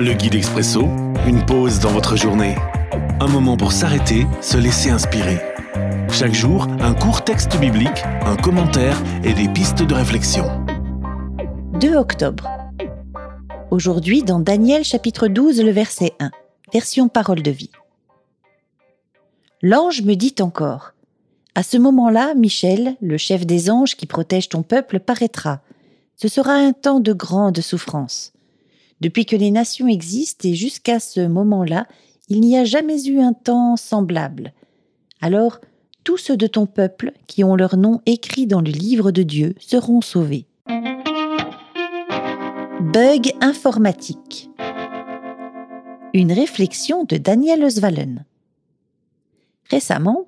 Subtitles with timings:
[0.00, 0.82] Le guide expresso,
[1.26, 2.54] une pause dans votre journée.
[3.18, 5.40] Un moment pour s'arrêter, se laisser inspirer.
[6.12, 10.44] Chaque jour, un court texte biblique, un commentaire et des pistes de réflexion.
[11.80, 12.48] 2 octobre.
[13.72, 16.30] Aujourd'hui, dans Daniel chapitre 12, le verset 1,
[16.72, 17.72] version parole de vie.
[19.62, 20.92] L'ange me dit encore,
[21.56, 25.60] À ce moment-là, Michel, le chef des anges qui protège ton peuple, paraîtra.
[26.14, 28.32] Ce sera un temps de grande souffrance.
[29.00, 31.86] Depuis que les nations existent et jusqu'à ce moment-là,
[32.28, 34.52] il n'y a jamais eu un temps semblable.
[35.20, 35.60] Alors,
[36.04, 39.54] tous ceux de ton peuple qui ont leur nom écrit dans le livre de Dieu
[39.58, 40.46] seront sauvés.
[42.80, 44.50] Bug informatique.
[46.14, 48.24] Une réflexion de Daniel Osvalen.
[49.70, 50.26] Récemment,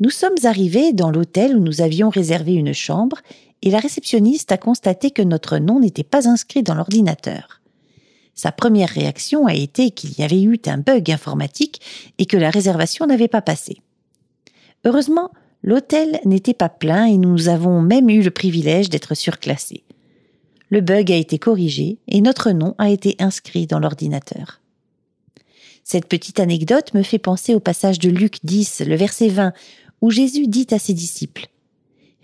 [0.00, 3.18] nous sommes arrivés dans l'hôtel où nous avions réservé une chambre
[3.62, 7.61] et la réceptionniste a constaté que notre nom n'était pas inscrit dans l'ordinateur.
[8.34, 11.80] Sa première réaction a été qu'il y avait eu un bug informatique
[12.18, 13.82] et que la réservation n'avait pas passé.
[14.84, 15.30] Heureusement,
[15.62, 19.84] l'hôtel n'était pas plein et nous avons même eu le privilège d'être surclassés.
[20.70, 24.60] Le bug a été corrigé et notre nom a été inscrit dans l'ordinateur.
[25.84, 29.52] Cette petite anecdote me fait penser au passage de Luc 10, le verset 20,
[30.00, 31.48] où Jésus dit à ses disciples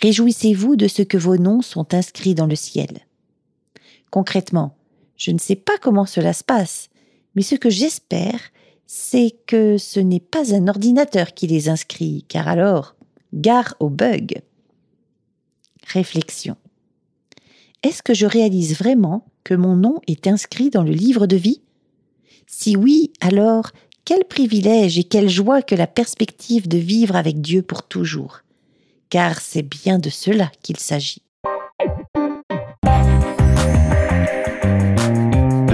[0.00, 3.00] Réjouissez-vous de ce que vos noms sont inscrits dans le ciel.
[4.10, 4.76] Concrètement,
[5.16, 6.88] je ne sais pas comment cela se passe,
[7.34, 8.40] mais ce que j'espère,
[8.86, 12.94] c'est que ce n'est pas un ordinateur qui les inscrit, car alors,
[13.34, 14.42] gare au bug.
[15.86, 16.56] Réflexion.
[17.82, 21.62] Est-ce que je réalise vraiment que mon nom est inscrit dans le livre de vie?
[22.46, 23.70] Si oui, alors
[24.04, 28.42] quel privilège et quelle joie que la perspective de vivre avec Dieu pour toujours,
[29.10, 31.25] car c'est bien de cela qu'il s'agit.